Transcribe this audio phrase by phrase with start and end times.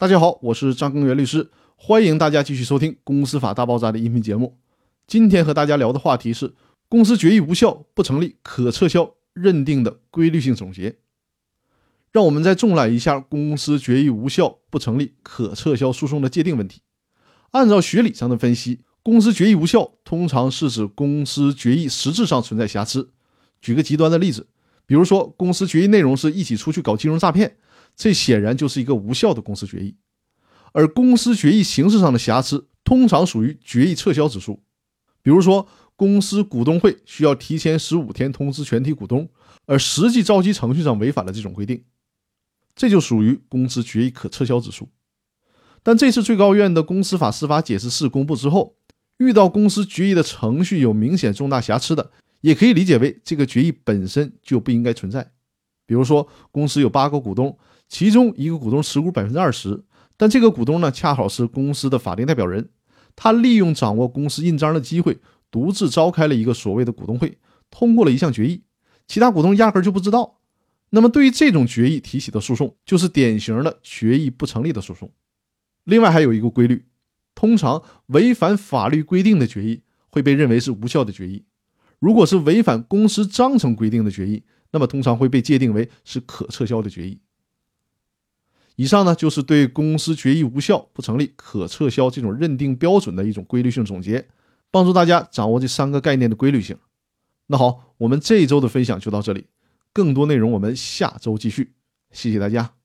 [0.00, 4.56] 大家好，我是张根源律师，欢迎大家继续收听《公司法大爆炸》的音频节目。
[5.08, 6.54] 今天和大家聊的话题是
[6.88, 10.98] 公司决议无效不成立可撤销认定的规律性总结。
[12.12, 16.82] 让我们再重览一下公司决议无效不成立可撤销诉讼的界定问题。
[17.50, 23.10] 按照学理上的分析，公司决议无效通常是指公司决议实质上存在瑕疵。
[23.60, 24.46] 举个极端的例子，
[24.86, 27.56] 比如说公司决议内容是一起出去搞金融诈骗。
[27.98, 29.96] 这显然就是一个无效的公司决议，
[30.72, 34.62] 而公司决议形式上的瑕疵通常属于决议撤销指数。
[35.20, 39.28] 比如说，公司股东会需要提前十五天通知全体股东，
[39.66, 41.84] 而实际召集程序上违反了这种规定，
[42.76, 44.88] 这就属于公司决议可撤销指数。
[45.82, 48.76] 但这次最高院的公司法司法解释四公布之后，
[49.16, 55.32] 遇到公司决议的程序有明显重大瑕疵的，也可以理解为这个决议本身就不应该存在。
[55.84, 57.58] 比如说，公司有八个股东。
[57.88, 59.82] 其中一个股东持股百分之二十，
[60.16, 62.68] 但这个股东呢，恰好是公司的法定代表人，
[63.16, 65.18] 他利用掌握公司印章的机会，
[65.50, 67.38] 独自召开了一个所谓的股东会，
[67.70, 68.62] 通过了一项决议，
[69.06, 70.38] 其他股东压根就不知道。
[70.90, 75.10] 那么，对于这种决议提起的诉讼，就是典型的决议不成立的诉讼。
[75.84, 76.86] 另外，还有一个规律，
[77.34, 81.44] 通常违反法律规定的决议会被认为是无效的决议，
[81.98, 84.42] 如果是违反公司章程规定的决议，
[84.72, 87.20] 那么通常会被界定为是可撤销的决议。
[88.78, 94.24] 以上呢，就是对公司决议无效不成立可撤销这种认定标准的一种规律性总结，
[94.70, 96.78] 帮助大家掌握这三个概念的规律性。
[97.48, 99.46] 那好，我们这一周的分享就到这里，
[99.92, 101.72] 更多内容我们下周继续，
[102.12, 102.77] 谢谢大家。